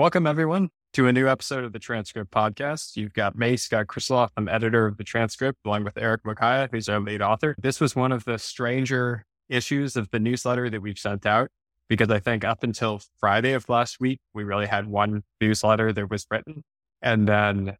Welcome, 0.00 0.26
everyone, 0.26 0.70
to 0.94 1.08
a 1.08 1.12
new 1.12 1.28
episode 1.28 1.62
of 1.62 1.74
the 1.74 1.78
Transcript 1.78 2.30
Podcast. 2.30 2.96
You've 2.96 3.12
got 3.12 3.36
me, 3.36 3.58
Scott 3.58 3.86
Krisloff. 3.88 4.30
I'm 4.34 4.48
editor 4.48 4.86
of 4.86 4.96
the 4.96 5.04
Transcript, 5.04 5.58
along 5.66 5.84
with 5.84 5.98
Eric 5.98 6.22
Mokaya, 6.22 6.70
who's 6.70 6.88
our 6.88 6.98
lead 7.00 7.20
author. 7.20 7.54
This 7.60 7.82
was 7.82 7.94
one 7.94 8.10
of 8.10 8.24
the 8.24 8.38
stranger 8.38 9.26
issues 9.50 9.96
of 9.96 10.10
the 10.10 10.18
newsletter 10.18 10.70
that 10.70 10.80
we've 10.80 10.98
sent 10.98 11.26
out 11.26 11.50
because 11.90 12.08
I 12.08 12.18
think 12.18 12.44
up 12.44 12.62
until 12.62 13.02
Friday 13.18 13.52
of 13.52 13.68
last 13.68 14.00
week, 14.00 14.20
we 14.32 14.42
really 14.42 14.64
had 14.64 14.86
one 14.86 15.22
newsletter 15.38 15.92
that 15.92 16.08
was 16.08 16.24
written. 16.30 16.62
And 17.02 17.28
then 17.28 17.76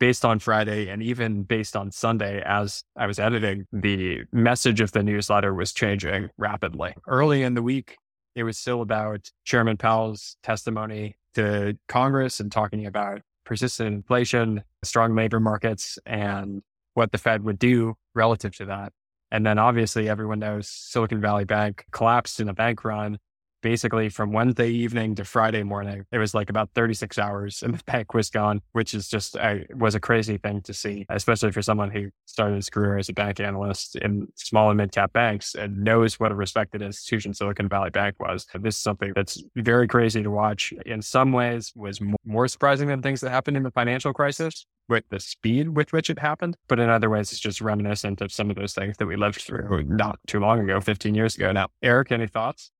based 0.00 0.24
on 0.24 0.38
Friday 0.38 0.88
and 0.88 1.02
even 1.02 1.42
based 1.42 1.76
on 1.76 1.90
Sunday, 1.90 2.42
as 2.42 2.84
I 2.96 3.06
was 3.06 3.18
editing, 3.18 3.66
the 3.70 4.22
message 4.32 4.80
of 4.80 4.92
the 4.92 5.02
newsletter 5.02 5.52
was 5.52 5.74
changing 5.74 6.30
rapidly. 6.38 6.94
Early 7.06 7.42
in 7.42 7.52
the 7.52 7.62
week, 7.62 7.98
it 8.34 8.44
was 8.44 8.58
still 8.58 8.82
about 8.82 9.30
Chairman 9.44 9.76
Powell's 9.76 10.36
testimony 10.42 11.16
to 11.34 11.76
Congress 11.88 12.40
and 12.40 12.50
talking 12.50 12.86
about 12.86 13.22
persistent 13.44 13.94
inflation, 13.94 14.62
strong 14.84 15.14
labor 15.14 15.40
markets, 15.40 15.98
and 16.06 16.62
what 16.94 17.12
the 17.12 17.18
Fed 17.18 17.44
would 17.44 17.58
do 17.58 17.94
relative 18.14 18.54
to 18.56 18.66
that. 18.66 18.92
And 19.30 19.46
then 19.46 19.58
obviously 19.58 20.08
everyone 20.08 20.38
knows 20.38 20.68
Silicon 20.68 21.20
Valley 21.20 21.44
Bank 21.44 21.86
collapsed 21.90 22.38
in 22.40 22.48
a 22.48 22.54
bank 22.54 22.84
run 22.84 23.18
basically 23.62 24.08
from 24.08 24.32
Wednesday 24.32 24.68
evening 24.68 25.14
to 25.14 25.24
Friday 25.24 25.62
morning. 25.62 26.04
It 26.12 26.18
was 26.18 26.34
like 26.34 26.50
about 26.50 26.70
36 26.74 27.18
hours 27.18 27.62
and 27.62 27.74
the 27.74 27.82
bank 27.84 28.14
was 28.14 28.28
gone, 28.28 28.60
which 28.72 28.92
is 28.92 29.08
just 29.08 29.36
a, 29.36 29.64
was 29.74 29.94
a 29.94 30.00
crazy 30.00 30.36
thing 30.36 30.60
to 30.62 30.74
see, 30.74 31.06
especially 31.08 31.52
for 31.52 31.62
someone 31.62 31.90
who 31.90 32.10
started 32.26 32.56
his 32.56 32.68
career 32.68 32.98
as 32.98 33.08
a 33.08 33.12
bank 33.12 33.40
analyst 33.40 33.96
in 33.96 34.28
small 34.34 34.70
and 34.70 34.76
mid 34.76 34.92
cap 34.92 35.12
banks 35.12 35.54
and 35.54 35.82
knows 35.82 36.20
what 36.20 36.32
a 36.32 36.34
respected 36.34 36.82
institution 36.82 37.32
Silicon 37.32 37.68
Valley 37.68 37.90
Bank 37.90 38.16
was. 38.20 38.46
This 38.54 38.76
is 38.76 38.82
something 38.82 39.12
that's 39.14 39.42
very 39.56 39.88
crazy 39.88 40.22
to 40.22 40.30
watch. 40.30 40.72
In 40.84 41.00
some 41.00 41.32
ways 41.32 41.72
was 41.74 42.00
more 42.24 42.48
surprising 42.48 42.88
than 42.88 43.02
things 43.02 43.20
that 43.20 43.30
happened 43.30 43.56
in 43.56 43.62
the 43.62 43.70
financial 43.70 44.12
crisis 44.12 44.66
with 44.88 45.04
the 45.10 45.20
speed 45.20 45.70
with 45.70 45.92
which 45.92 46.10
it 46.10 46.18
happened. 46.18 46.56
But 46.68 46.78
in 46.78 46.88
other 46.88 47.08
ways, 47.08 47.32
it's 47.32 47.40
just 47.40 47.60
reminiscent 47.60 48.20
of 48.20 48.32
some 48.32 48.50
of 48.50 48.56
those 48.56 48.74
things 48.74 48.96
that 48.98 49.06
we 49.06 49.16
lived 49.16 49.40
through 49.40 49.84
not 49.84 50.18
too 50.26 50.40
long 50.40 50.60
ago, 50.60 50.80
15 50.80 51.14
years 51.14 51.36
ago 51.36 51.52
now. 51.52 51.68
Eric, 51.82 52.12
any 52.12 52.26
thoughts? 52.26 52.70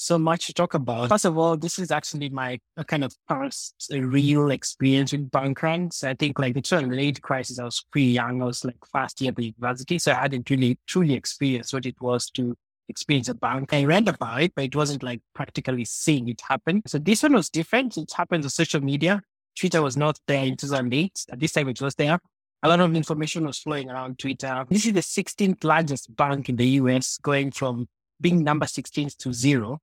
So 0.00 0.18
much 0.18 0.46
to 0.46 0.54
talk 0.54 0.74
about. 0.74 1.08
First 1.08 1.26
of 1.26 1.36
all, 1.36 1.56
this 1.56 1.78
is 1.78 1.90
actually 1.90 2.30
my 2.30 2.58
kind 2.86 3.04
of 3.04 3.14
first 3.28 3.92
real 3.92 4.50
experience 4.50 5.12
with 5.12 5.30
bank 5.30 5.62
runs. 5.62 6.02
I 6.02 6.14
think 6.14 6.38
like 6.38 6.54
the 6.54 6.62
2008 6.62 7.20
crisis, 7.20 7.58
I 7.58 7.64
was 7.64 7.84
pretty 7.92 8.06
young. 8.06 8.40
I 8.40 8.46
was 8.46 8.64
like 8.64 8.76
first 8.90 9.20
year 9.20 9.30
at 9.30 9.36
the 9.36 9.44
university. 9.46 9.98
So 9.98 10.12
I 10.12 10.16
hadn't 10.16 10.48
really 10.48 10.78
truly 10.86 11.14
experienced 11.14 11.74
what 11.74 11.84
it 11.84 12.00
was 12.00 12.30
to 12.30 12.56
experience 12.88 13.28
a 13.28 13.34
bank. 13.34 13.74
I 13.74 13.84
read 13.84 14.08
about 14.08 14.42
it, 14.42 14.52
but 14.54 14.64
it 14.64 14.74
wasn't 14.74 15.02
like 15.02 15.20
practically 15.34 15.84
seeing 15.84 16.28
it 16.28 16.40
happen. 16.40 16.82
So 16.86 16.98
this 16.98 17.22
one 17.22 17.34
was 17.34 17.50
different. 17.50 17.98
It 17.98 18.10
happened 18.12 18.44
on 18.44 18.50
social 18.50 18.80
media. 18.80 19.22
Twitter 19.58 19.82
was 19.82 19.96
not 19.96 20.18
there 20.26 20.44
in 20.44 20.56
2008. 20.56 21.26
At 21.30 21.40
this 21.40 21.52
time, 21.52 21.68
it 21.68 21.80
was 21.80 21.94
there. 21.94 22.18
A 22.62 22.68
lot 22.68 22.80
of 22.80 22.94
information 22.94 23.46
was 23.46 23.58
flowing 23.58 23.90
around 23.90 24.18
Twitter. 24.18 24.64
This 24.68 24.86
is 24.86 24.94
the 24.94 25.00
16th 25.00 25.62
largest 25.62 26.14
bank 26.16 26.48
in 26.48 26.56
the 26.56 26.66
US, 26.66 27.18
going 27.18 27.50
from 27.50 27.86
being 28.20 28.42
number 28.42 28.66
16 28.66 29.10
to 29.18 29.32
zero. 29.32 29.78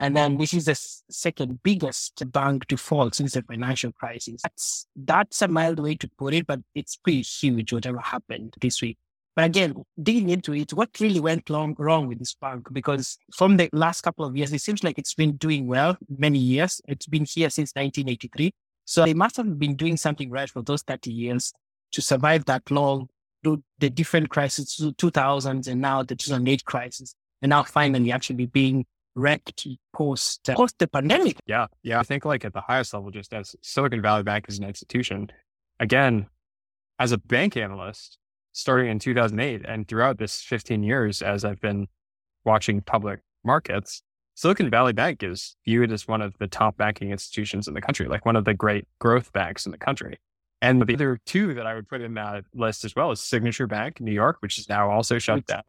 And 0.00 0.16
then 0.16 0.38
this 0.38 0.54
is 0.54 0.64
the 0.64 0.74
second 1.10 1.62
biggest 1.62 2.22
bank 2.32 2.66
to 2.68 2.78
fall 2.78 3.10
since 3.12 3.34
the 3.34 3.42
financial 3.42 3.92
crisis. 3.92 4.40
That's, 4.42 4.86
that's 4.96 5.42
a 5.42 5.48
mild 5.48 5.78
way 5.78 5.94
to 5.96 6.08
put 6.18 6.32
it, 6.32 6.46
but 6.46 6.60
it's 6.74 6.96
pretty 6.96 7.20
huge, 7.20 7.72
whatever 7.72 7.98
happened 7.98 8.54
this 8.62 8.80
week. 8.80 8.96
But 9.36 9.44
again, 9.44 9.84
digging 10.02 10.30
into 10.30 10.54
it, 10.54 10.72
what 10.72 10.88
really 11.00 11.20
went 11.20 11.50
long, 11.50 11.76
wrong 11.78 12.08
with 12.08 12.18
this 12.18 12.34
bank? 12.34 12.68
Because 12.72 13.18
from 13.36 13.58
the 13.58 13.68
last 13.74 14.00
couple 14.00 14.24
of 14.24 14.34
years, 14.36 14.52
it 14.54 14.62
seems 14.62 14.82
like 14.82 14.98
it's 14.98 15.14
been 15.14 15.36
doing 15.36 15.66
well 15.66 15.98
many 16.08 16.38
years. 16.38 16.80
It's 16.88 17.06
been 17.06 17.26
here 17.26 17.50
since 17.50 17.70
1983. 17.74 18.52
So 18.86 19.04
they 19.04 19.14
must 19.14 19.36
have 19.36 19.58
been 19.58 19.76
doing 19.76 19.96
something 19.98 20.30
right 20.30 20.50
for 20.50 20.62
those 20.62 20.82
30 20.82 21.12
years 21.12 21.52
to 21.92 22.02
survive 22.02 22.46
that 22.46 22.70
long, 22.70 23.08
through 23.42 23.62
the 23.78 23.90
different 23.90 24.30
crises, 24.30 24.76
2000s 24.80 25.68
and 25.68 25.80
now 25.80 26.02
the 26.02 26.16
2008 26.16 26.64
crisis, 26.64 27.14
and 27.42 27.50
now 27.50 27.62
finally 27.62 28.12
actually 28.12 28.46
being 28.46 28.86
wrecked 29.20 29.66
post 29.92 30.48
uh, 30.48 30.54
post 30.54 30.78
the 30.78 30.88
pandemic. 30.88 31.36
Yeah, 31.46 31.66
yeah. 31.82 32.00
I 32.00 32.02
think 32.02 32.24
like 32.24 32.44
at 32.44 32.52
the 32.52 32.62
highest 32.62 32.94
level, 32.94 33.10
just 33.10 33.32
as 33.32 33.54
Silicon 33.62 34.02
Valley 34.02 34.22
Bank 34.22 34.46
as 34.48 34.58
an 34.58 34.64
institution, 34.64 35.30
again, 35.78 36.26
as 36.98 37.12
a 37.12 37.18
bank 37.18 37.56
analyst, 37.56 38.18
starting 38.52 38.90
in 38.90 38.98
2008 38.98 39.62
and 39.66 39.86
throughout 39.86 40.18
this 40.18 40.40
15 40.42 40.82
years, 40.82 41.22
as 41.22 41.44
I've 41.44 41.60
been 41.60 41.86
watching 42.44 42.80
public 42.80 43.20
markets, 43.44 44.02
Silicon 44.34 44.70
Valley 44.70 44.92
Bank 44.92 45.22
is 45.22 45.56
viewed 45.64 45.92
as 45.92 46.08
one 46.08 46.22
of 46.22 46.34
the 46.38 46.46
top 46.46 46.76
banking 46.76 47.10
institutions 47.10 47.68
in 47.68 47.74
the 47.74 47.80
country, 47.80 48.08
like 48.08 48.24
one 48.24 48.36
of 48.36 48.44
the 48.44 48.54
great 48.54 48.86
growth 48.98 49.32
banks 49.32 49.66
in 49.66 49.72
the 49.72 49.78
country. 49.78 50.18
And 50.62 50.82
the 50.82 50.94
other 50.94 51.18
two 51.24 51.54
that 51.54 51.66
I 51.66 51.74
would 51.74 51.88
put 51.88 52.02
in 52.02 52.14
that 52.14 52.44
list 52.54 52.84
as 52.84 52.94
well 52.94 53.10
is 53.12 53.20
Signature 53.20 53.66
Bank, 53.66 53.98
New 54.00 54.12
York, 54.12 54.36
which 54.40 54.58
is 54.58 54.68
now 54.68 54.90
also 54.90 55.18
shut 55.18 55.46
down, 55.46 55.62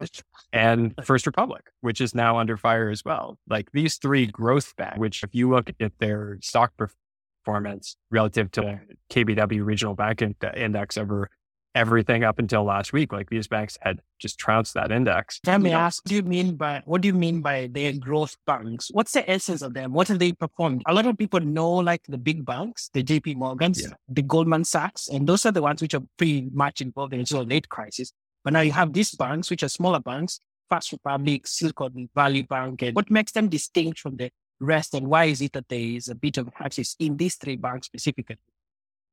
and 0.52 0.94
First 1.04 1.26
Republic, 1.26 1.62
which 1.80 2.00
is 2.00 2.14
now 2.14 2.38
under 2.38 2.58
fire 2.58 2.90
as 2.90 3.04
well. 3.04 3.38
Like 3.48 3.72
these 3.72 3.96
three 3.96 4.26
growth 4.26 4.76
banks, 4.76 4.98
which 4.98 5.22
if 5.22 5.34
you 5.34 5.48
look 5.48 5.70
at 5.80 5.92
their 5.98 6.38
stock 6.42 6.72
performance 6.76 7.96
relative 8.10 8.50
to 8.52 8.80
KBW 9.10 9.64
Regional 9.64 9.94
Bank 9.94 10.22
uh, 10.22 10.50
Index 10.54 10.98
over 10.98 11.30
everything 11.74 12.24
up 12.24 12.38
until 12.38 12.64
last 12.64 12.92
week. 12.92 13.12
Like 13.12 13.30
these 13.30 13.48
banks 13.48 13.78
had 13.80 14.00
just 14.18 14.38
trounced 14.38 14.74
that 14.74 14.90
index. 14.90 15.40
Let 15.46 15.60
me 15.60 15.72
ask, 15.72 16.02
do 16.04 16.14
you 16.14 16.22
mean 16.22 16.56
by 16.56 16.82
what 16.84 17.00
do 17.00 17.08
you 17.08 17.14
mean 17.14 17.40
by 17.40 17.68
their 17.70 17.92
growth 17.92 18.36
banks? 18.46 18.90
What's 18.92 19.12
the 19.12 19.28
essence 19.30 19.62
of 19.62 19.74
them? 19.74 19.92
What 19.92 20.08
have 20.08 20.18
they 20.18 20.32
performed? 20.32 20.82
A 20.86 20.94
lot 20.94 21.06
of 21.06 21.16
people 21.18 21.40
know 21.40 21.70
like 21.70 22.02
the 22.08 22.18
big 22.18 22.44
banks, 22.44 22.90
the 22.92 23.02
JP 23.02 23.36
Morgans, 23.36 23.82
yeah. 23.82 23.94
the 24.08 24.22
Goldman 24.22 24.64
Sachs, 24.64 25.08
and 25.08 25.26
those 25.26 25.46
are 25.46 25.52
the 25.52 25.62
ones 25.62 25.82
which 25.82 25.94
are 25.94 26.02
pretty 26.16 26.48
much 26.52 26.80
involved 26.80 27.12
in 27.12 27.20
the 27.20 27.26
2008 27.26 27.68
crisis. 27.68 28.12
But 28.44 28.52
now 28.52 28.60
you 28.60 28.72
have 28.72 28.92
these 28.92 29.14
banks, 29.14 29.50
which 29.50 29.62
are 29.62 29.68
smaller 29.68 30.00
banks, 30.00 30.40
First 30.68 30.92
Republic, 30.92 31.46
Silicon 31.46 32.08
Valley 32.14 32.42
Bank, 32.42 32.82
and 32.82 32.96
what 32.96 33.10
makes 33.10 33.32
them 33.32 33.48
distinct 33.48 34.00
from 34.00 34.16
the 34.16 34.30
rest, 34.60 34.94
and 34.94 35.08
why 35.08 35.26
is 35.26 35.40
it 35.40 35.52
that 35.52 35.68
there 35.68 35.78
is 35.78 36.08
a 36.08 36.14
bit 36.14 36.38
of 36.38 36.48
access 36.58 36.96
in 36.98 37.16
these 37.16 37.36
three 37.36 37.56
banks 37.56 37.86
specifically? 37.86 38.38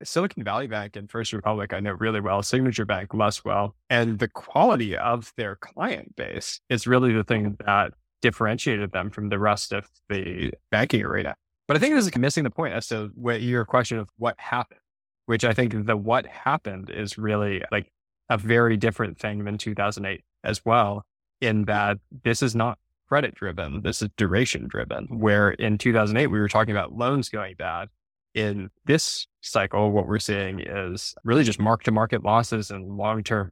Silicon 0.04 0.44
Valley 0.44 0.68
Bank 0.68 0.96
and 0.96 1.10
First 1.10 1.34
Republic, 1.34 1.74
I 1.74 1.80
know 1.80 1.94
really 1.94 2.22
well, 2.22 2.42
Signature 2.42 2.86
Bank 2.86 3.14
less 3.14 3.44
well. 3.44 3.76
And 3.90 4.20
the 4.20 4.28
quality 4.28 4.96
of 4.96 5.34
their 5.38 5.56
client 5.56 6.16
base 6.16 6.62
is 6.70 6.88
really 6.88 7.14
the 7.14 7.24
thing 7.24 7.58
that 7.66 7.94
differentiated 8.22 8.92
them 8.92 9.10
from 9.10 9.30
the 9.30 9.40
rest 9.40 9.72
of 9.74 9.88
the 10.10 10.52
banking 10.72 11.04
arena. 11.04 11.36
But 11.68 11.78
I 11.78 11.80
think 11.80 11.96
this 11.96 12.08
is 12.08 12.16
missing 12.18 12.44
the 12.44 12.50
point 12.50 12.74
as 12.74 12.88
to 12.88 13.12
what 13.16 13.42
your 13.42 13.66
question 13.66 13.98
of 14.00 14.10
what 14.18 14.36
happened, 14.40 14.80
which 15.28 15.44
I 15.44 15.54
think 15.54 15.86
the 15.86 15.96
what 15.96 16.26
happened 16.26 16.90
is 16.90 17.18
really 17.18 17.62
like 17.72 17.92
a 18.30 18.38
very 18.38 18.78
different 18.78 19.20
thing 19.20 19.44
than 19.44 19.58
2008 19.58 20.24
as 20.44 20.66
well, 20.66 21.06
in 21.42 21.66
that 21.66 21.98
this 22.24 22.42
is 22.42 22.56
not 22.56 22.80
credit 23.08 23.36
driven. 23.36 23.82
This 23.82 24.02
is 24.02 24.10
duration 24.18 24.68
driven, 24.68 25.06
where 25.06 25.52
in 25.52 25.78
2008, 25.78 26.28
we 26.28 26.40
were 26.40 26.48
talking 26.48 26.72
about 26.72 26.94
loans 26.94 27.30
going 27.30 27.56
bad 27.56 27.90
in 28.34 28.70
this 28.86 29.28
cycle, 29.42 29.92
what 29.92 30.08
we're 30.08 30.20
seeing 30.20 30.60
is 30.60 31.16
really 31.24 31.44
just 31.44 31.60
mark 31.60 31.84
to 31.84 31.92
market 31.92 32.24
losses 32.24 32.72
and 32.72 32.98
long 32.98 33.24
term 33.24 33.52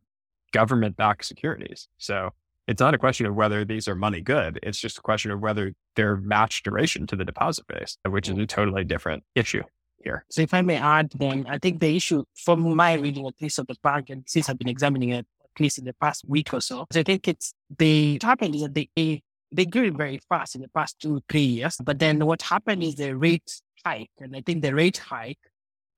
government 0.52 0.96
backed 0.96 1.26
securities. 1.26 1.88
So 1.98 2.32
it's 2.68 2.80
not 2.80 2.94
a 2.94 2.98
question 2.98 3.26
of 3.26 3.36
whether 3.36 3.64
these 3.64 3.88
are 3.88 3.96
money 3.96 4.22
good. 4.22 4.60
It's 4.62 4.80
just 4.80 4.98
a 4.98 5.02
question 5.02 5.32
of 5.32 5.40
whether 5.40 5.74
they're 5.96 6.18
matched 6.18 6.66
duration 6.66 7.08
to 7.08 7.16
the 7.16 7.26
deposit 7.26 7.66
base, 7.68 7.98
which 8.08 8.30
is 8.30 8.36
mm. 8.36 8.44
a 8.44 8.46
totally 8.46 8.84
different 8.84 9.24
issue 9.36 9.64
here. 10.04 10.26
So 10.30 10.42
if 10.42 10.54
I 10.54 10.62
may 10.62 10.76
add, 10.78 11.12
then 11.16 11.46
I 11.50 11.58
think 11.58 11.80
the 11.80 11.96
issue 11.96 12.24
from 12.36 12.76
my 12.76 12.94
reading 12.94 13.26
at 13.26 13.34
least 13.42 13.60
of 13.60 13.68
the 13.68 13.76
bank, 13.82 14.10
and 14.10 14.24
since 14.28 14.50
I've 14.50 14.60
been 14.60 14.70
examining 14.70 15.10
it 15.10 15.26
at 15.56 15.62
least 15.62 15.80
in 15.80 15.86
the 15.86 15.94
past 15.94 16.26
week 16.28 16.54
or 16.54 16.62
so, 16.62 16.86
so 16.92 17.00
I 17.00 17.04
think 17.04 17.28
it's 17.28 17.54
the 17.78 18.20
happened 18.22 18.56
is 18.56 18.62
that 18.62 18.74
they 18.74 19.24
they 19.52 19.66
grew 19.66 19.92
very 19.92 20.20
fast 20.30 20.56
in 20.56 20.62
the 20.62 20.68
past 20.70 21.00
two, 21.00 21.22
three 21.30 21.42
years. 21.42 21.78
But 21.82 22.00
then 22.00 22.26
what 22.26 22.42
happened 22.42 22.84
is 22.84 22.96
the 22.96 23.16
rate 23.16 23.62
hike. 23.88 24.12
And 24.20 24.36
I 24.36 24.42
think 24.42 24.62
the 24.62 24.74
rate 24.74 24.98
hike, 24.98 25.40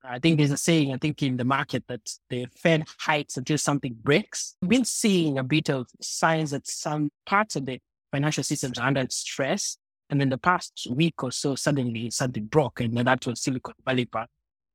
I 0.04 0.19
think 0.19 0.38
there's 0.38 0.52
a 0.52 0.58
saying, 0.58 0.94
I 0.94 0.98
think 0.98 1.22
in 1.24 1.38
the 1.38 1.44
market 1.44 1.84
that 1.88 2.06
the 2.30 2.48
Fed 2.56 2.86
hikes 3.00 3.38
until 3.38 3.58
something 3.58 3.96
breaks. 4.02 4.56
We've 4.62 4.69
been 4.69 4.86
seeing 4.86 5.38
a 5.38 5.44
bit 5.44 5.69
of 5.69 5.88
signs 6.02 6.52
that 6.52 6.68
some 6.68 7.10
parts 7.25 7.56
of 7.56 7.66
the 7.66 7.80
financial 8.12 8.44
systems 8.44 8.78
are 8.80 8.88
under 8.88 9.06
stress. 9.10 9.78
And 10.10 10.22
in 10.22 10.30
the 10.30 10.38
past 10.38 10.88
week 10.90 11.24
or 11.24 11.31
so, 11.31 11.56
suddenly 11.56 12.10
something 12.10 12.46
broke. 12.46 12.81
And 12.81 12.98
that 12.98 13.25
was 13.25 13.42
Silicon 13.42 13.75
Valley 13.86 14.06
Bank 14.06 14.30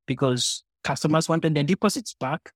because 0.07 0.63
customers 0.85 1.29
wanted 1.29 1.55
their 1.55 1.65
deposits 1.65 2.15
back. 2.15 2.53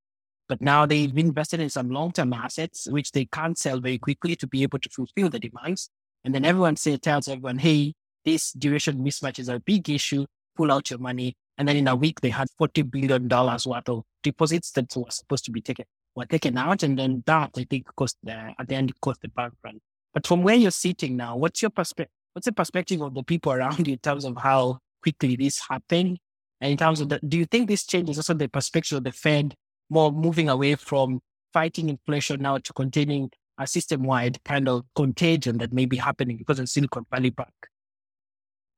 But 0.48 0.60
now 0.60 0.86
they've 0.86 1.16
invested 1.16 1.60
in 1.60 1.70
some 1.70 1.90
long-term 1.90 2.32
assets, 2.32 2.88
which 2.88 3.12
they 3.12 3.26
can't 3.26 3.58
sell 3.58 3.80
very 3.80 3.98
quickly 3.98 4.36
to 4.36 4.46
be 4.46 4.62
able 4.62 4.78
to 4.78 4.88
fulfill 4.88 5.28
the 5.28 5.38
demands. 5.38 5.90
And 6.24 6.34
then 6.34 6.44
everyone 6.44 6.76
say, 6.76 6.96
tells 6.96 7.28
everyone, 7.28 7.58
hey, 7.58 7.94
this 8.24 8.52
duration 8.52 8.98
mismatch 9.04 9.38
is 9.38 9.48
a 9.48 9.60
big 9.60 9.88
issue 9.90 10.26
pull 10.58 10.72
out 10.72 10.90
your 10.90 10.98
money. 10.98 11.36
And 11.56 11.66
then 11.66 11.76
in 11.76 11.88
a 11.88 11.96
week, 11.96 12.20
they 12.20 12.30
had 12.30 12.48
$40 12.60 12.90
billion 12.90 13.28
worth 13.28 13.88
of 13.88 14.02
deposits 14.22 14.72
that 14.72 14.94
were 14.94 15.10
supposed 15.10 15.44
to 15.46 15.50
be 15.50 15.62
taken, 15.62 15.86
were 16.14 16.26
taken 16.26 16.58
out. 16.58 16.82
And 16.82 16.98
then 16.98 17.22
that, 17.26 17.50
I 17.56 17.64
think, 17.64 17.86
cost 17.96 18.16
the, 18.22 18.52
at 18.58 18.68
the 18.68 18.74
end, 18.74 18.92
cost 19.00 19.22
the 19.22 19.28
bank 19.28 19.54
run. 19.64 19.80
But 20.12 20.26
from 20.26 20.42
where 20.42 20.56
you're 20.56 20.70
sitting 20.70 21.16
now, 21.16 21.36
what's 21.36 21.62
your 21.62 21.70
perspective? 21.70 22.12
What's 22.32 22.46
the 22.46 22.52
perspective 22.52 23.00
of 23.00 23.14
the 23.14 23.22
people 23.22 23.52
around 23.52 23.86
you 23.86 23.94
in 23.94 23.98
terms 24.00 24.24
of 24.24 24.36
how 24.36 24.80
quickly 25.02 25.36
this 25.36 25.60
happened? 25.68 26.18
And 26.60 26.72
in 26.72 26.76
terms 26.76 27.00
of 27.00 27.08
the, 27.08 27.20
do 27.26 27.38
you 27.38 27.46
think 27.46 27.68
this 27.68 27.86
changes 27.86 28.18
also 28.18 28.34
the 28.34 28.48
perspective 28.48 28.98
of 28.98 29.04
the 29.04 29.12
Fed 29.12 29.54
more 29.90 30.12
moving 30.12 30.48
away 30.48 30.74
from 30.74 31.20
fighting 31.52 31.88
inflation 31.88 32.42
now 32.42 32.58
to 32.58 32.72
containing 32.72 33.30
a 33.58 33.66
system 33.66 34.02
wide 34.02 34.42
kind 34.44 34.68
of 34.68 34.84
contagion 34.94 35.58
that 35.58 35.72
may 35.72 35.86
be 35.86 35.96
happening 35.96 36.36
because 36.36 36.58
of 36.58 36.68
Silicon 36.68 37.06
Valley 37.10 37.30
Bank? 37.30 37.50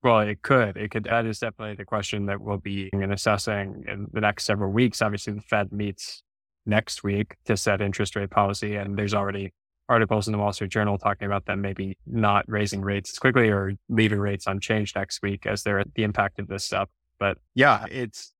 Well, 0.02 0.20
it 0.20 0.40
could. 0.42 0.76
It 0.76 0.90
could. 0.90 1.04
That 1.04 1.26
is 1.26 1.38
definitely 1.40 1.76
the 1.76 1.84
question 1.84 2.26
that 2.26 2.40
we'll 2.40 2.56
be 2.56 2.90
assessing 2.92 3.84
in 3.86 4.06
the 4.12 4.20
next 4.20 4.44
several 4.44 4.72
weeks. 4.72 5.02
Obviously, 5.02 5.34
the 5.34 5.42
Fed 5.42 5.72
meets 5.72 6.22
next 6.64 7.02
week 7.04 7.36
to 7.44 7.56
set 7.56 7.80
interest 7.82 8.16
rate 8.16 8.30
policy, 8.30 8.76
and 8.76 8.96
there's 8.96 9.12
already 9.12 9.52
articles 9.90 10.28
in 10.28 10.32
the 10.32 10.38
Wall 10.38 10.52
Street 10.52 10.70
Journal 10.70 10.96
talking 10.96 11.26
about 11.26 11.44
them 11.46 11.60
maybe 11.60 11.98
not 12.06 12.44
raising 12.48 12.80
rates 12.80 13.10
as 13.10 13.18
quickly 13.18 13.50
or 13.50 13.74
leaving 13.88 14.20
rates 14.20 14.46
unchanged 14.46 14.96
next 14.96 15.20
week 15.20 15.46
as 15.46 15.64
they're 15.64 15.84
the 15.94 16.04
impact 16.04 16.38
of 16.38 16.48
this 16.48 16.64
stuff. 16.64 16.88
But 17.18 17.38
yeah, 17.54 17.84
it's 17.90 18.32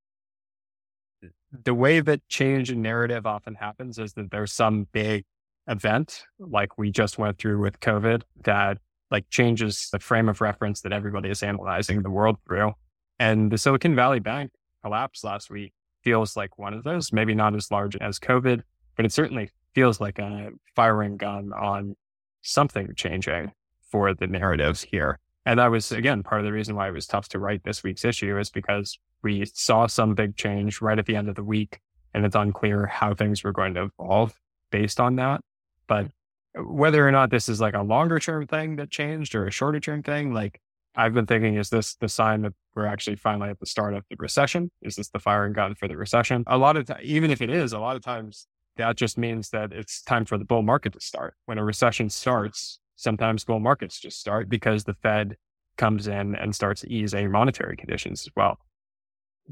the 1.53 1.75
way 1.75 2.01
that 2.01 2.27
change 2.29 2.71
in 2.71 2.81
narrative 2.81 3.27
often 3.27 3.57
happens 3.57 3.99
is 3.99 4.15
that 4.15 4.31
there's 4.31 4.53
some 4.53 4.87
big 4.93 5.25
event 5.67 6.23
like 6.39 6.79
we 6.79 6.91
just 6.91 7.19
went 7.19 7.39
through 7.39 7.61
with 7.61 7.81
COVID 7.81 8.23
that 8.45 8.79
like 9.11 9.29
changes 9.31 9.89
the 9.93 9.99
frame 9.99 10.29
of 10.29 10.41
reference 10.41 10.81
that 10.83 10.93
everybody 10.93 11.31
is 11.31 11.43
analyzing 11.43 11.97
mm-hmm. 11.97 12.05
the 12.05 12.11
world 12.11 12.37
through. 12.47 12.73
And 13.19 13.51
the 13.51 13.59
Silicon 13.59 13.95
Valley 13.95 14.21
Bank 14.21 14.53
collapse 14.83 15.25
last 15.25 15.51
week 15.51 15.73
feels 16.03 16.37
like 16.37 16.59
one 16.59 16.73
of 16.73 16.85
those, 16.85 17.12
maybe 17.12 17.35
not 17.35 17.55
as 17.55 17.71
large 17.71 17.97
as 17.97 18.19
COVID, 18.19 18.62
but 18.97 19.05
it 19.05 19.12
certainly 19.12 19.51
feels 19.75 20.01
like 20.01 20.19
a 20.19 20.51
firing 20.75 21.17
gun 21.17 21.53
on 21.53 21.97
something 22.43 22.89
changing 22.97 23.53
for 23.91 24.15
the 24.15 24.27
narratives 24.27 24.83
here. 24.83 25.19
And 25.45 25.59
that 25.59 25.71
was, 25.71 25.93
again, 25.93 26.23
part 26.23 26.41
of 26.41 26.45
the 26.45 26.53
reason 26.53 26.77
why 26.77 26.89
it 26.89 26.93
was 26.93 27.07
tough 27.07 27.29
to 27.31 27.39
write 27.39 27.65
this 27.65 27.83
week's 27.83 28.05
issue 28.05 28.39
is 28.39 28.51
because 28.51 28.99
we 29.23 29.45
saw 29.47 29.87
some 29.87 30.15
big 30.15 30.37
change 30.37 30.81
right 30.81 30.99
at 30.99 31.07
the 31.07 31.17
end 31.17 31.29
of 31.29 31.35
the 31.35 31.45
week 31.45 31.81
and 32.15 32.25
it's 32.25 32.37
unclear 32.37 32.87
how 32.87 33.15
things 33.15 33.45
were 33.45 33.53
going 33.53 33.75
to 33.75 33.91
evolve 33.99 34.35
based 34.71 35.01
on 35.01 35.17
that. 35.17 35.41
But 35.87 36.09
whether 36.55 37.06
or 37.06 37.12
not 37.12 37.31
this 37.31 37.49
is 37.49 37.61
like 37.61 37.75
a 37.75 37.82
longer 37.82 38.19
term 38.19 38.47
thing 38.47 38.76
that 38.76 38.91
changed 38.91 39.35
or 39.35 39.47
a 39.47 39.50
shorter 39.50 39.81
term 39.81 40.02
thing, 40.02 40.32
like 40.32 40.61
I've 40.97 41.14
been 41.14 41.26
thinking, 41.26 41.55
is 41.56 41.70
this 41.70 41.94
the 41.94 42.08
sign 42.08 42.43
that 42.43 42.52
we're 42.75 42.87
actually 42.87 43.17
finally 43.17 43.50
at 43.50 43.61
the 43.61 43.67
start 43.67 43.94
of 43.94 44.05
the 44.11 44.17
recession? 44.19 44.70
Is 44.82 44.97
this 44.97 45.08
the 45.08 45.19
firing 45.19 45.52
gun 45.52 45.75
for 45.75 45.87
the 45.87 45.97
recession? 45.97 46.44
A 46.47 46.58
lot 46.58 46.76
of 46.76 46.87
times, 46.87 47.00
even 47.05 47.31
if 47.31 47.41
it 47.41 47.50
is, 47.50 47.73
a 47.73 47.79
lot 47.79 47.97
of 47.97 48.02
times 48.02 48.47
that 48.76 48.97
just 48.97 49.17
means 49.17 49.50
that 49.50 49.73
it's 49.73 50.02
time 50.02 50.25
for 50.25 50.38
the 50.38 50.44
bull 50.44 50.62
market 50.62 50.93
to 50.94 51.00
start. 51.00 51.35
When 51.47 51.58
a 51.58 51.64
recession 51.64 52.11
starts, 52.11 52.81
sometimes 52.97 53.44
bull 53.44 53.61
markets 53.61 54.00
just 54.00 54.19
start 54.19 54.49
because 54.49 54.85
the 54.85 54.94
Fed 54.94 55.37
comes 55.76 56.06
in 56.08 56.35
and 56.35 56.55
starts 56.55 56.85
easing 56.87 57.31
monetary 57.31 57.76
conditions 57.76 58.23
as 58.23 58.32
well. 58.37 58.58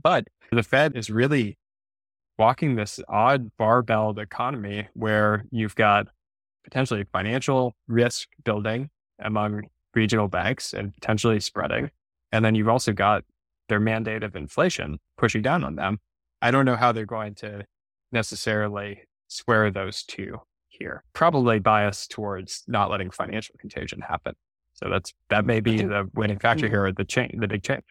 But 0.00 0.28
the 0.50 0.62
Fed 0.62 0.96
is 0.96 1.10
really 1.10 1.56
walking 2.38 2.76
this 2.76 3.00
odd 3.08 3.50
barbelled 3.58 4.18
economy 4.18 4.88
where 4.94 5.44
you've 5.50 5.74
got 5.74 6.08
potentially 6.64 7.04
financial 7.12 7.74
risk 7.86 8.28
building 8.44 8.90
among 9.18 9.62
regional 9.94 10.28
banks 10.28 10.72
and 10.72 10.94
potentially 10.94 11.40
spreading. 11.40 11.90
And 12.32 12.44
then 12.44 12.54
you've 12.54 12.68
also 12.68 12.92
got 12.92 13.24
their 13.68 13.80
mandate 13.80 14.22
of 14.22 14.36
inflation 14.36 14.98
pushing 15.16 15.42
down 15.42 15.64
on 15.64 15.76
them. 15.76 15.98
I 16.40 16.50
don't 16.50 16.64
know 16.64 16.76
how 16.76 16.92
they're 16.92 17.06
going 17.06 17.34
to 17.36 17.64
necessarily 18.12 19.02
square 19.28 19.70
those 19.70 20.02
two 20.02 20.38
here. 20.68 21.04
Probably 21.12 21.58
biased 21.58 22.10
towards 22.10 22.64
not 22.66 22.90
letting 22.90 23.10
financial 23.10 23.56
contagion 23.58 24.00
happen. 24.00 24.34
So 24.74 24.88
that's 24.88 25.12
that 25.28 25.44
may 25.44 25.60
be 25.60 25.82
the 25.82 26.08
winning 26.14 26.38
factor 26.38 26.68
here, 26.68 26.92
the 26.92 27.04
change, 27.04 27.34
the 27.36 27.48
big 27.48 27.64
change. 27.64 27.82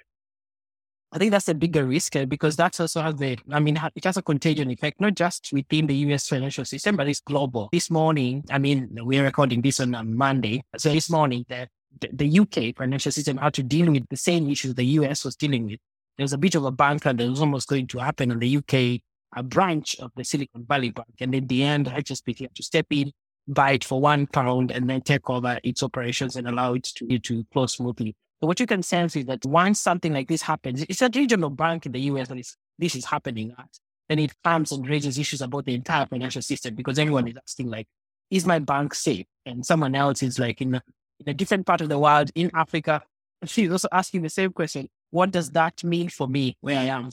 I 1.11 1.17
think 1.17 1.31
that's 1.31 1.47
a 1.47 1.53
bigger 1.53 1.85
risk 1.85 2.15
uh, 2.17 2.25
because 2.25 2.57
that 2.57 2.79
also 2.79 3.01
has 3.01 3.15
the, 3.15 3.37
I 3.49 3.59
mean, 3.59 3.79
it 3.95 4.03
has 4.03 4.17
a 4.17 4.21
contagion 4.21 4.69
effect, 4.69 4.99
not 4.99 5.15
just 5.15 5.51
within 5.53 5.87
the 5.87 5.95
US 5.95 6.27
financial 6.27 6.65
system, 6.65 6.97
but 6.97 7.07
it's 7.07 7.21
global. 7.21 7.69
This 7.71 7.89
morning, 7.89 8.43
I 8.51 8.57
mean, 8.57 8.89
we're 8.91 9.23
recording 9.23 9.61
this 9.61 9.79
on 9.79 9.91
Monday. 10.15 10.63
So 10.77 10.91
this 10.91 11.09
morning, 11.09 11.45
the, 11.47 11.69
the, 12.11 12.39
UK 12.39 12.75
financial 12.75 13.11
system 13.11 13.37
had 13.37 13.53
to 13.53 13.63
deal 13.63 13.89
with 13.89 14.07
the 14.09 14.17
same 14.17 14.49
issues 14.49 14.75
the 14.75 14.83
US 14.83 15.23
was 15.23 15.37
dealing 15.37 15.65
with. 15.65 15.79
There 16.17 16.25
was 16.25 16.33
a 16.33 16.37
bit 16.37 16.55
of 16.55 16.65
a 16.65 16.71
bank 16.71 17.05
run 17.05 17.15
that 17.17 17.29
was 17.29 17.39
almost 17.39 17.69
going 17.69 17.87
to 17.87 17.99
happen 17.99 18.29
in 18.31 18.39
the 18.39 18.57
UK, 18.57 19.01
a 19.35 19.43
branch 19.43 19.95
of 19.99 20.11
the 20.15 20.25
Silicon 20.25 20.65
Valley 20.65 20.91
Bank. 20.91 21.07
And 21.21 21.33
in 21.33 21.47
the 21.47 21.63
end, 21.63 21.87
HSBC 21.87 22.41
had 22.41 22.55
to 22.55 22.63
step 22.63 22.87
in, 22.89 23.13
buy 23.47 23.71
it 23.71 23.85
for 23.85 24.01
one 24.01 24.27
pound, 24.27 24.71
and 24.71 24.89
then 24.89 25.01
take 25.01 25.29
over 25.29 25.57
its 25.63 25.83
operations 25.83 26.35
and 26.35 26.49
allow 26.49 26.73
it 26.73 26.83
to, 26.83 27.17
to 27.19 27.45
close 27.53 27.73
smoothly. 27.73 28.15
So 28.39 28.47
what 28.47 28.59
you 28.59 28.67
can 28.67 28.83
sense 28.83 29.15
is 29.15 29.25
that 29.25 29.45
once 29.45 29.79
something 29.79 30.13
like 30.13 30.27
this 30.27 30.43
happens, 30.43 30.83
it's 30.83 31.01
a 31.01 31.09
regional 31.13 31.49
bank 31.49 31.85
in 31.85 31.91
the 31.91 32.01
US 32.01 32.27
that 32.27 32.37
is, 32.37 32.55
this 32.77 32.95
is 32.95 33.05
happening 33.05 33.53
at, 33.57 33.69
then 34.09 34.19
it 34.19 34.33
comes 34.43 34.71
and 34.71 34.87
raises 34.87 35.17
issues 35.17 35.41
about 35.41 35.65
the 35.65 35.73
entire 35.73 36.05
financial 36.05 36.41
system 36.41 36.75
because 36.75 36.99
everyone 36.99 37.27
is 37.27 37.37
asking 37.37 37.69
like, 37.69 37.87
is 38.29 38.45
my 38.45 38.59
bank 38.59 38.93
safe? 38.93 39.25
And 39.45 39.65
someone 39.65 39.95
else 39.95 40.21
is 40.21 40.37
like 40.37 40.61
in 40.61 40.75
a, 40.75 40.83
in 41.19 41.29
a 41.29 41.33
different 41.33 41.65
part 41.65 41.81
of 41.81 41.89
the 41.89 41.97
world 41.97 42.29
in 42.35 42.51
Africa. 42.53 43.01
She's 43.45 43.71
also 43.71 43.87
asking 43.91 44.21
the 44.21 44.29
same 44.29 44.51
question. 44.51 44.89
What 45.09 45.31
does 45.31 45.51
that 45.51 45.83
mean 45.83 46.09
for 46.09 46.27
me 46.27 46.57
where 46.61 46.77
I 46.77 46.85
am? 46.85 47.09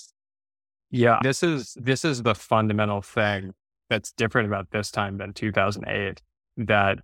Yeah, 0.90 1.18
this 1.22 1.42
is 1.42 1.76
this 1.80 2.04
is 2.04 2.22
the 2.22 2.34
fundamental 2.34 3.02
thing 3.02 3.52
that's 3.90 4.12
different 4.12 4.48
about 4.48 4.70
this 4.70 4.90
time 4.90 5.18
than 5.18 5.32
2008 5.32 6.22
that 6.56 7.00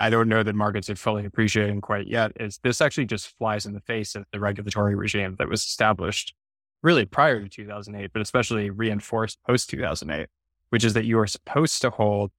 I 0.00 0.08
don't 0.08 0.30
know 0.30 0.42
that 0.42 0.54
markets 0.54 0.88
are 0.88 0.96
fully 0.96 1.26
appreciating 1.26 1.82
quite 1.82 2.06
yet 2.06 2.32
is 2.40 2.58
this 2.62 2.80
actually 2.80 3.04
just 3.04 3.36
flies 3.36 3.66
in 3.66 3.74
the 3.74 3.80
face 3.80 4.14
of 4.14 4.24
the 4.32 4.40
regulatory 4.40 4.94
regime 4.94 5.36
that 5.38 5.48
was 5.48 5.60
established 5.60 6.34
really 6.82 7.04
prior 7.04 7.42
to 7.42 7.48
2008, 7.48 8.10
but 8.14 8.22
especially 8.22 8.70
reinforced 8.70 9.38
post 9.46 9.68
2008, 9.68 10.28
which 10.70 10.84
is 10.84 10.94
that 10.94 11.04
you 11.04 11.18
are 11.18 11.26
supposed 11.26 11.82
to 11.82 11.90
hold 11.90 12.30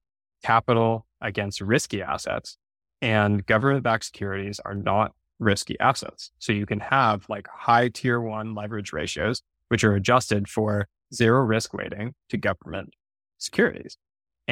capital 0.42 1.06
against 1.20 1.60
risky 1.60 2.02
assets 2.02 2.58
and 3.00 3.46
government 3.46 3.84
backed 3.84 4.06
securities 4.06 4.58
are 4.64 4.74
not 4.74 5.12
risky 5.38 5.78
assets. 5.78 6.32
So 6.40 6.52
you 6.52 6.66
can 6.66 6.80
have 6.80 7.28
like 7.28 7.46
high 7.46 7.88
tier 7.88 8.20
one 8.20 8.56
leverage 8.56 8.92
ratios, 8.92 9.40
which 9.68 9.84
are 9.84 9.94
adjusted 9.94 10.48
for 10.48 10.88
zero 11.14 11.40
risk 11.42 11.72
weighting 11.72 12.14
to 12.30 12.36
government 12.36 12.94
securities 13.38 13.98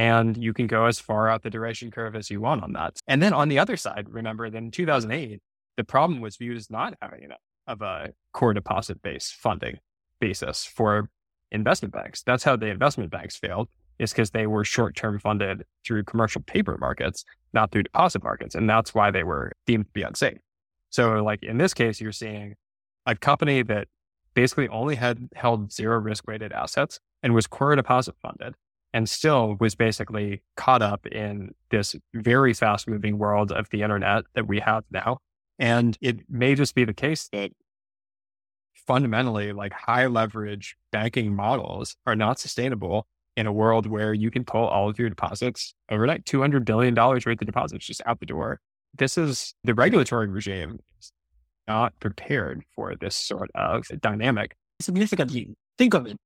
and 0.00 0.34
you 0.42 0.54
can 0.54 0.66
go 0.66 0.86
as 0.86 0.98
far 0.98 1.28
out 1.28 1.42
the 1.42 1.50
duration 1.50 1.90
curve 1.90 2.16
as 2.16 2.30
you 2.30 2.40
want 2.40 2.62
on 2.62 2.72
that. 2.72 2.98
And 3.06 3.22
then 3.22 3.34
on 3.34 3.50
the 3.50 3.58
other 3.58 3.76
side, 3.76 4.06
remember 4.08 4.48
that 4.48 4.56
in 4.56 4.70
2008, 4.70 5.42
the 5.76 5.84
problem 5.84 6.22
was 6.22 6.38
viewed 6.38 6.56
as 6.56 6.70
not 6.70 6.94
having 7.02 7.24
enough 7.24 7.42
of 7.66 7.82
a 7.82 8.14
core 8.32 8.54
deposit 8.54 9.02
base 9.02 9.30
funding 9.30 9.78
basis 10.18 10.64
for 10.64 11.10
investment 11.52 11.92
banks. 11.92 12.22
That's 12.22 12.44
how 12.44 12.56
the 12.56 12.68
investment 12.68 13.10
banks 13.10 13.36
failed 13.36 13.68
is 13.98 14.10
because 14.12 14.30
they 14.30 14.46
were 14.46 14.64
short-term 14.64 15.18
funded 15.18 15.66
through 15.86 16.04
commercial 16.04 16.40
paper 16.40 16.78
markets, 16.78 17.26
not 17.52 17.70
through 17.70 17.82
deposit 17.82 18.22
markets. 18.22 18.54
And 18.54 18.70
that's 18.70 18.94
why 18.94 19.10
they 19.10 19.22
were 19.22 19.52
deemed 19.66 19.84
to 19.84 19.92
be 19.92 20.00
unsafe. 20.00 20.38
So 20.88 21.22
like 21.22 21.42
in 21.42 21.58
this 21.58 21.74
case, 21.74 22.00
you're 22.00 22.10
seeing 22.10 22.54
a 23.04 23.14
company 23.14 23.60
that 23.64 23.86
basically 24.32 24.68
only 24.68 24.94
had 24.94 25.28
held 25.34 25.70
zero 25.70 25.98
risk 25.98 26.26
weighted 26.26 26.52
assets 26.52 27.00
and 27.22 27.34
was 27.34 27.46
core 27.46 27.76
deposit 27.76 28.14
funded 28.22 28.54
and 28.92 29.08
still 29.08 29.56
was 29.60 29.74
basically 29.74 30.42
caught 30.56 30.82
up 30.82 31.06
in 31.06 31.54
this 31.70 31.94
very 32.14 32.52
fast 32.52 32.88
moving 32.88 33.18
world 33.18 33.52
of 33.52 33.68
the 33.70 33.82
internet 33.82 34.24
that 34.34 34.48
we 34.48 34.60
have 34.60 34.84
now. 34.90 35.18
And 35.58 35.96
it 36.00 36.20
may 36.28 36.54
just 36.54 36.74
be 36.74 36.84
the 36.84 36.94
case 36.94 37.28
that 37.32 37.52
fundamentally, 38.86 39.52
like 39.52 39.72
high 39.72 40.06
leverage 40.06 40.76
banking 40.90 41.34
models 41.34 41.96
are 42.06 42.16
not 42.16 42.38
sustainable 42.38 43.06
in 43.36 43.46
a 43.46 43.52
world 43.52 43.86
where 43.86 44.12
you 44.12 44.30
can 44.30 44.44
pull 44.44 44.66
all 44.66 44.88
of 44.88 44.98
your 44.98 45.08
deposits 45.08 45.74
overnight, 45.90 46.24
$200 46.24 46.64
billion 46.64 46.94
worth 46.94 47.26
of 47.26 47.38
deposits 47.38 47.86
just 47.86 48.02
out 48.06 48.18
the 48.20 48.26
door. 48.26 48.60
This 48.96 49.16
is 49.16 49.54
the 49.62 49.74
regulatory 49.74 50.28
regime 50.28 50.78
is 50.98 51.12
not 51.68 51.92
prepared 52.00 52.64
for 52.74 52.96
this 52.96 53.14
sort 53.14 53.50
of 53.54 53.86
dynamic. 54.00 54.56
Significantly, 54.80 55.54
think 55.78 55.94
of 55.94 56.06
it 56.06 56.16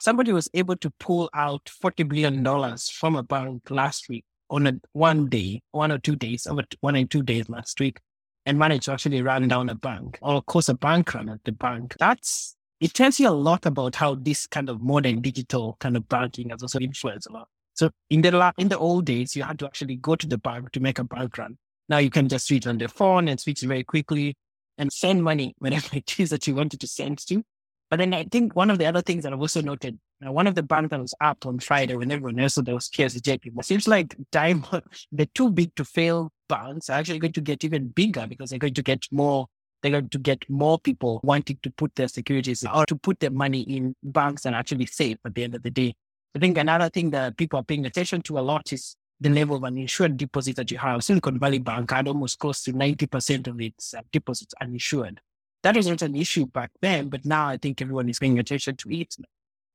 somebody 0.00 0.32
was 0.32 0.48
able 0.54 0.76
to 0.76 0.90
pull 0.98 1.30
out 1.34 1.70
$40 1.82 2.08
billion 2.08 2.76
from 2.92 3.16
a 3.16 3.22
bank 3.22 3.70
last 3.70 4.08
week 4.08 4.24
on 4.48 4.66
a 4.66 4.72
one 4.92 5.28
day, 5.28 5.62
one 5.70 5.92
or 5.92 5.98
two 5.98 6.16
days, 6.16 6.46
over 6.46 6.62
one 6.80 6.96
and 6.96 7.10
two 7.10 7.22
days 7.22 7.48
last 7.48 7.78
week, 7.78 8.00
and 8.46 8.58
managed 8.58 8.84
to 8.84 8.92
actually 8.92 9.22
run 9.22 9.46
down 9.46 9.68
a 9.68 9.74
bank 9.74 10.18
or 10.22 10.42
cause 10.42 10.68
a 10.68 10.74
bank 10.74 11.14
run 11.14 11.28
at 11.28 11.44
the 11.44 11.52
bank. 11.52 11.94
That's, 11.98 12.56
it 12.80 12.94
tells 12.94 13.20
you 13.20 13.28
a 13.28 13.30
lot 13.30 13.66
about 13.66 13.94
how 13.94 14.14
this 14.16 14.46
kind 14.46 14.68
of 14.68 14.80
modern 14.80 15.20
digital 15.20 15.76
kind 15.80 15.96
of 15.96 16.08
banking 16.08 16.50
has 16.50 16.62
also 16.62 16.80
influenced 16.80 17.28
a 17.28 17.32
lot. 17.32 17.48
So 17.74 17.90
in 18.08 18.22
the, 18.22 18.32
la- 18.32 18.52
in 18.58 18.68
the 18.68 18.78
old 18.78 19.06
days, 19.06 19.36
you 19.36 19.42
had 19.42 19.58
to 19.60 19.66
actually 19.66 19.96
go 19.96 20.16
to 20.16 20.26
the 20.26 20.38
bank 20.38 20.72
to 20.72 20.80
make 20.80 20.98
a 20.98 21.04
bank 21.04 21.38
run. 21.38 21.58
Now 21.88 21.98
you 21.98 22.10
can 22.10 22.28
just 22.28 22.46
switch 22.46 22.66
on 22.66 22.78
the 22.78 22.88
phone 22.88 23.28
and 23.28 23.38
switch 23.38 23.60
very 23.60 23.84
quickly 23.84 24.34
and 24.78 24.92
send 24.92 25.22
money 25.22 25.54
whenever 25.58 25.96
it 25.96 26.18
is 26.18 26.30
that 26.30 26.46
you 26.46 26.54
wanted 26.54 26.80
to 26.80 26.86
send 26.86 27.18
to. 27.26 27.44
But 27.90 27.98
then 27.98 28.14
I 28.14 28.24
think 28.24 28.54
one 28.54 28.70
of 28.70 28.78
the 28.78 28.86
other 28.86 29.02
things 29.02 29.24
that 29.24 29.32
I've 29.32 29.40
also 29.40 29.60
noted, 29.60 29.98
now 30.20 30.32
one 30.32 30.46
of 30.46 30.54
the 30.54 30.62
banks 30.62 30.90
that 30.90 31.00
was 31.00 31.14
up 31.20 31.44
on 31.44 31.58
Friday 31.58 31.96
when 31.96 32.12
everyone 32.12 32.38
else 32.38 32.54
there 32.54 32.74
was 32.74 32.88
chaos 32.88 33.16
is 33.16 33.22
JP. 33.22 33.58
It 33.58 33.64
seems 33.64 33.88
like 33.88 34.16
Dimon, 34.30 34.82
the 35.12 35.26
too 35.26 35.50
big 35.50 35.74
to 35.74 35.84
fail 35.84 36.30
banks 36.48 36.88
are 36.88 36.98
actually 36.98 37.18
going 37.18 37.32
to 37.32 37.40
get 37.40 37.64
even 37.64 37.88
bigger 37.88 38.26
because 38.28 38.50
they're 38.50 38.58
going 38.60 38.74
to 38.74 38.82
get 38.82 39.04
more 39.10 39.46
they're 39.82 39.92
going 39.92 40.08
to 40.10 40.18
get 40.18 40.48
more 40.50 40.78
people 40.78 41.20
wanting 41.22 41.58
to 41.62 41.70
put 41.70 41.94
their 41.94 42.08
securities 42.08 42.64
or 42.66 42.84
to 42.86 42.96
put 42.96 43.18
their 43.20 43.30
money 43.30 43.62
in 43.62 43.96
banks 44.02 44.44
and 44.44 44.54
actually 44.54 44.86
save 44.86 45.18
at 45.24 45.34
the 45.34 45.44
end 45.44 45.54
of 45.54 45.62
the 45.62 45.70
day. 45.70 45.94
I 46.34 46.38
think 46.38 46.58
another 46.58 46.90
thing 46.90 47.10
that 47.10 47.36
people 47.36 47.58
are 47.58 47.64
paying 47.64 47.86
attention 47.86 48.22
to 48.22 48.38
a 48.38 48.40
lot 48.40 48.72
is 48.72 48.96
the 49.20 49.30
level 49.30 49.56
of 49.56 49.64
uninsured 49.64 50.16
deposits 50.16 50.56
that 50.56 50.70
you 50.70 50.78
have. 50.78 51.02
Silicon 51.02 51.38
Valley 51.38 51.58
Bank 51.58 51.90
had 51.90 52.08
almost 52.08 52.38
close 52.38 52.62
to 52.64 52.72
90% 52.72 53.46
of 53.46 53.60
its 53.60 53.94
deposits 54.12 54.54
uninsured. 54.60 55.20
That 55.62 55.76
was 55.76 55.86
not 55.86 56.02
an 56.02 56.14
issue 56.16 56.46
back 56.46 56.70
then, 56.80 57.08
but 57.08 57.24
now 57.24 57.48
I 57.48 57.56
think 57.56 57.82
everyone 57.82 58.08
is 58.08 58.18
paying 58.18 58.38
attention 58.38 58.76
to 58.76 58.90
it. 58.90 59.14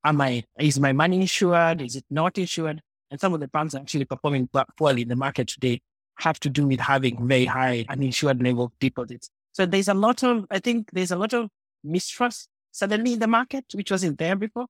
Am 0.03 0.19
I, 0.21 0.43
is 0.59 0.79
my 0.79 0.93
money 0.93 1.21
insured? 1.21 1.81
Is 1.81 1.95
it 1.95 2.05
not 2.09 2.37
insured? 2.37 2.81
And 3.11 3.19
some 3.19 3.33
of 3.33 3.39
the 3.39 3.47
banks 3.47 3.75
actually 3.75 4.05
performing 4.05 4.49
poorly 4.77 5.03
in 5.03 5.07
the 5.07 5.15
market 5.15 5.47
today 5.47 5.81
have 6.17 6.39
to 6.39 6.49
do 6.49 6.65
with 6.65 6.79
having 6.79 7.27
very 7.27 7.45
high 7.45 7.85
uninsured 7.89 8.41
level 8.41 8.71
deposits. 8.79 9.29
So 9.51 9.65
there's 9.65 9.87
a 9.87 9.93
lot 9.93 10.23
of, 10.23 10.45
I 10.49 10.59
think 10.59 10.89
there's 10.91 11.11
a 11.11 11.15
lot 11.15 11.33
of 11.33 11.49
mistrust 11.83 12.49
suddenly 12.71 13.13
in 13.13 13.19
the 13.19 13.27
market, 13.27 13.65
which 13.73 13.91
wasn't 13.91 14.17
there 14.17 14.35
before. 14.35 14.65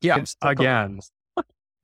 Yeah, 0.00 0.24
again, 0.40 1.00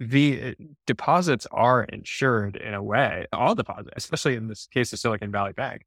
the 0.00 0.54
deposits 0.86 1.46
are 1.50 1.84
insured 1.84 2.56
in 2.56 2.74
a 2.74 2.82
way, 2.82 3.26
all 3.32 3.54
deposits, 3.54 3.92
especially 3.96 4.36
in 4.36 4.48
this 4.48 4.66
case 4.72 4.92
of 4.92 4.98
Silicon 4.98 5.30
Valley 5.30 5.52
Bank. 5.52 5.84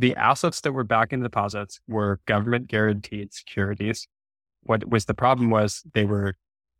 The 0.00 0.16
assets 0.16 0.62
that 0.62 0.72
were 0.72 0.82
backing 0.82 1.20
the 1.20 1.28
deposits 1.28 1.78
were 1.86 2.20
government 2.24 2.68
guaranteed 2.68 3.34
securities. 3.34 4.08
What 4.62 4.88
was 4.88 5.04
the 5.04 5.12
problem 5.12 5.50
was 5.50 5.82
they 5.92 6.06
were, 6.06 6.36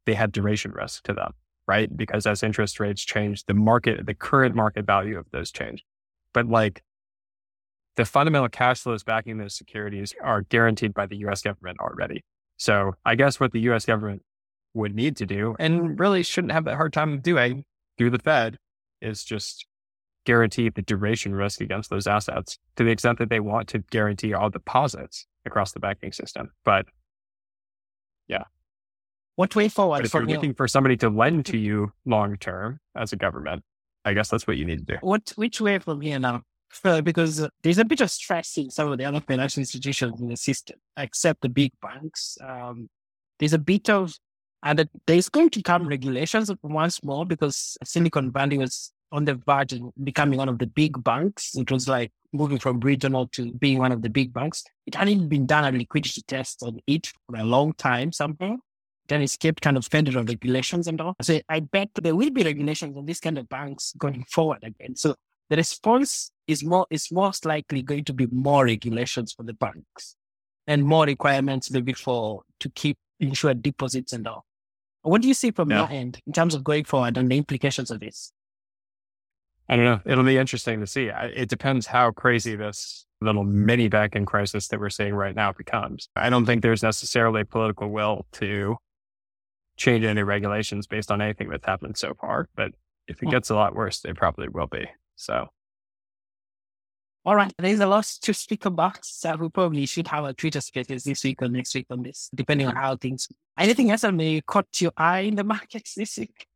they 0.07 0.15
had 0.15 0.33
duration 0.33 0.71
risk 0.71 1.03
to 1.03 1.13
them, 1.13 1.35
right? 1.69 1.95
Because 1.95 2.27
as 2.27 2.43
interest 2.43 2.81
rates 2.81 3.05
changed, 3.05 3.47
the 3.47 3.53
market, 3.53 4.07
the 4.07 4.15
current 4.15 4.55
market 4.55 4.87
value 4.87 5.19
of 5.19 5.27
those 5.33 5.53
changed. 5.53 5.85
But 6.33 6.47
like 6.47 6.83
the 7.97 8.07
fundamental 8.07 8.49
cash 8.49 8.81
flows 8.81 9.05
backing 9.05 9.37
those 9.37 9.55
securities 9.55 10.15
are 10.23 10.41
guaranteed 10.41 10.95
by 10.95 11.05
the 11.05 11.17
US 11.27 11.43
government 11.43 11.79
already. 11.79 12.25
So 12.57 12.95
I 13.05 13.17
guess 13.17 13.39
what 13.39 13.53
the 13.53 13.61
US 13.73 13.85
government 13.85 14.23
would 14.73 14.95
need 14.95 15.15
to 15.19 15.27
do 15.27 15.57
and 15.59 16.01
really 16.01 16.23
shouldn't 16.23 16.55
have 16.55 16.67
a 16.67 16.75
hard 16.75 16.95
time 16.95 17.21
doing 17.21 17.65
through 17.99 18.11
the 18.11 18.19
Fed 18.19 18.57
is 19.03 19.25
just 19.25 19.67
guarantee 20.31 20.69
the 20.69 20.83
duration 20.83 21.35
risk 21.35 21.61
against 21.61 21.91
those 21.91 22.07
assets 22.07 22.57
to 22.77 22.85
the 22.85 22.91
extent 22.91 23.19
that 23.19 23.31
they 23.31 23.41
want 23.41 23.67
to 23.69 23.81
guarantee 23.91 24.33
all 24.33 24.49
deposits 24.49 25.27
across 25.45 25.73
the 25.73 25.81
banking 25.81 26.13
system. 26.13 26.53
But 26.65 26.87
yeah. 28.29 28.45
What 29.35 29.57
way 29.57 29.69
forward? 29.69 29.99
But 29.99 30.07
if 30.07 30.15
you're 30.15 30.27
looking 30.27 30.55
for 30.55 30.69
somebody 30.69 30.97
to 30.99 31.09
lend 31.09 31.47
to 31.47 31.59
you 31.67 31.93
long 32.05 32.37
term 32.37 32.79
as 32.95 33.13
a 33.13 33.17
government, 33.17 33.65
I 34.05 34.13
guess 34.15 34.29
that's 34.29 34.47
what 34.47 34.57
you 34.57 34.65
need 34.65 34.87
to 34.87 34.95
do. 34.95 34.99
What 35.01 35.33
which 35.35 35.61
way 35.61 35.81
from 35.81 36.01
here 36.01 36.21
now? 36.21 36.43
because 37.03 37.49
there's 37.65 37.79
a 37.79 37.85
bit 37.85 38.01
of 38.01 38.09
stress 38.09 38.57
in 38.57 38.71
some 38.71 38.93
of 38.93 38.99
the 38.99 39.05
other 39.05 39.21
financial 39.21 39.59
institutions 39.59 40.21
in 40.21 40.29
the 40.29 40.37
system, 40.37 40.79
except 40.97 41.41
the 41.41 41.49
big 41.49 41.73
banks. 41.83 42.39
Um, 42.41 42.89
there's 43.41 43.53
a 43.53 43.59
bit 43.59 43.91
of 43.91 44.15
and 44.63 44.89
there's 45.07 45.29
going 45.29 45.51
to 45.51 45.63
come 45.63 45.89
regulations 45.89 46.49
once 46.63 47.03
more 47.03 47.27
because 47.27 47.77
Silicon 47.83 48.31
Valley 48.31 48.59
was 48.59 48.93
on 49.13 49.25
the 49.25 49.35
verge 49.35 49.73
of 49.73 49.83
becoming 50.03 50.39
one 50.39 50.49
of 50.49 50.59
the 50.59 50.67
big 50.67 51.03
banks. 51.03 51.55
It 51.57 51.71
was 51.71 51.89
like 51.89 52.13
moving 52.33 52.59
from 52.59 52.81
regional 52.81 53.27
to 53.29 53.53
being 53.55 53.79
one 53.79 53.93
of 53.93 54.03
the 54.03 54.11
big 54.11 54.33
banks. 54.33 54.65
It 54.87 54.95
hadn't 54.95 55.29
been 55.29 55.47
done 55.47 55.75
a 55.75 55.77
liquidity 55.77 56.23
test 56.23 56.63
on 56.63 56.81
it 56.87 57.13
for 57.27 57.37
a 57.37 57.45
long 57.45 57.73
time 57.75 58.13
somehow. 58.13 58.57
Then 59.09 59.23
it's 59.23 59.37
kept 59.37 59.61
kind 59.61 59.77
of 59.77 59.87
federal 59.87 60.25
regulations 60.25 60.87
and 60.87 61.01
all. 61.01 61.17
So 61.21 61.41
I 61.49 61.61
bet 61.61 61.91
there 61.95 62.15
will 62.15 62.31
be 62.31 62.45
regulations 62.45 62.97
on 62.97 63.07
these 63.07 63.19
kind 63.19 63.39
of 63.39 63.49
banks 63.49 63.93
going 63.99 64.25
forward 64.29 64.63
again. 64.63 64.95
So 64.95 65.17
the 65.49 65.57
response 65.57 66.31
is 66.47 66.63
more 66.63 66.87
is 66.91 67.11
most 67.11 67.45
likely 67.45 67.83
going 67.83 68.05
to 68.05 68.13
be 68.13 68.27
more 68.31 68.65
regulations 68.65 69.33
for 69.33 69.43
the 69.43 69.55
banks 69.55 70.15
and 70.69 70.85
more 70.85 71.05
requirements 71.07 71.71
maybe 71.71 71.93
for 71.93 72.43
to 72.61 72.69
keep 72.71 72.99
insured 73.19 73.63
deposits 73.63 74.13
and 74.13 74.29
all. 74.29 74.45
What 75.03 75.23
do 75.23 75.29
you 75.29 75.35
see 75.35 75.51
from 75.51 75.71
yeah. 75.71 75.79
your 75.79 75.91
end 75.91 76.21
in 76.27 76.33
terms 76.33 76.55
of 76.55 76.63
going 76.63 76.85
forward 76.85 77.17
and 77.17 77.31
the 77.31 77.37
implications 77.37 77.91
of 77.91 77.99
this? 78.01 78.33
I 79.71 79.77
don't 79.77 79.85
know. 79.85 80.01
It'll 80.05 80.25
be 80.25 80.37
interesting 80.37 80.81
to 80.81 80.87
see. 80.87 81.13
It 81.15 81.49
depends 81.49 81.87
how 81.87 82.11
crazy 82.11 82.57
this 82.57 83.07
little 83.21 83.45
mini 83.45 83.87
banking 83.87 84.27
crisis 84.27 84.67
that 84.69 84.81
we're 84.81 84.91
seeing 84.91 85.15
right 85.15 85.35
now 85.35 85.53
becomes. 85.53 86.09
I 86.17 86.29
don't 86.29 86.45
think 86.45 86.63
there's 86.63 86.83
necessarily 86.83 87.45
political 87.45 87.89
will 87.89 88.27
to 88.33 88.79
change 89.77 90.05
any 90.05 90.25
regulations 90.25 90.89
based 90.89 91.13
on 91.13 91.23
anything 91.23 91.49
that's 91.51 91.65
happened 91.65 91.97
so 91.97 92.15
far. 92.21 92.49
But 92.57 92.73
if 93.07 93.23
it 93.23 93.27
hmm. 93.27 93.31
gets 93.31 93.49
a 93.49 93.55
lot 93.55 93.77
worse, 93.77 94.01
they 94.01 94.13
probably 94.13 94.49
will 94.49 94.67
be. 94.67 94.89
So 95.15 95.47
all 97.25 97.37
right, 97.37 97.53
there's 97.59 97.79
a 97.81 97.87
lot 97.87 98.07
to 98.23 98.35
speak 98.35 98.65
about. 98.65 99.05
So 99.05 99.37
we 99.37 99.51
probably 99.51 99.87
should 99.87 100.09
have 100.09 100.25
a 100.25 100.33
Twitter 100.33 100.61
spaces 100.61 101.05
this 101.05 101.23
week 101.23 101.43
or 101.43 101.49
next 101.49 101.75
week 101.75 101.87
on 101.91 102.03
this, 102.03 102.29
depending 102.35 102.67
on 102.67 102.75
how 102.75 102.97
things. 102.97 103.29
Anything 103.57 103.91
else 103.93 104.01
that 104.01 104.15
may 104.15 104.41
caught 104.41 104.81
your 104.81 104.93
eye 104.97 105.21
in 105.21 105.37
the 105.37 105.45
markets 105.45 105.95
this 105.95 106.17
week? 106.19 106.47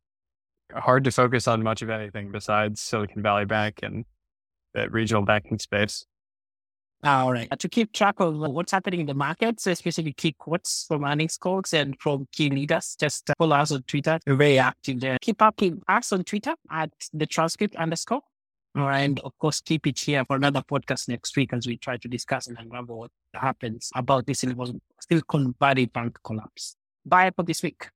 Hard 0.73 1.03
to 1.03 1.11
focus 1.11 1.47
on 1.47 1.63
much 1.63 1.81
of 1.81 1.89
anything 1.89 2.31
besides 2.31 2.81
Silicon 2.81 3.21
Valley 3.21 3.45
Bank 3.45 3.79
and 3.83 4.05
the 4.73 4.89
regional 4.89 5.23
banking 5.23 5.59
space. 5.59 6.05
All 7.03 7.31
right. 7.31 7.47
To 7.59 7.69
keep 7.69 7.93
track 7.93 8.19
of 8.19 8.41
uh, 8.41 8.49
what's 8.49 8.71
happening 8.71 9.01
in 9.01 9.05
the 9.05 9.13
markets, 9.13 9.67
especially 9.67 10.11
key 10.13 10.33
quotes 10.33 10.85
from 10.87 11.05
earnings 11.05 11.37
calls 11.37 11.71
and 11.73 11.95
from 11.99 12.27
key 12.31 12.49
leaders, 12.49 12.95
just 12.99 13.29
uh, 13.29 13.33
follow 13.37 13.57
us 13.57 13.71
on 13.71 13.83
Twitter. 13.83 14.19
We're 14.25 14.35
very 14.35 14.57
active 14.57 15.01
there. 15.01 15.17
Keep 15.21 15.41
up 15.43 15.61
with 15.61 15.79
us 15.87 16.11
on 16.11 16.23
Twitter 16.23 16.55
at 16.71 16.89
the 17.13 17.27
transcript 17.27 17.75
underscore. 17.75 18.21
And 18.75 19.19
of 19.19 19.37
course, 19.37 19.61
keep 19.61 19.87
it 19.87 19.99
here 19.99 20.25
for 20.25 20.35
another 20.35 20.61
podcast 20.61 21.07
next 21.07 21.37
week 21.37 21.53
as 21.53 21.65
we 21.67 21.77
try 21.77 21.95
to 21.97 22.07
discuss 22.07 22.47
and 22.47 22.57
unravel 22.59 22.97
what 22.97 23.11
happens 23.33 23.89
about 23.95 24.25
this 24.25 24.43
Silicon 25.07 25.55
Valley 25.59 25.85
Bank 25.85 26.17
collapse. 26.23 26.75
Bye 27.05 27.31
for 27.35 27.43
this 27.43 27.61
week. 27.61 27.87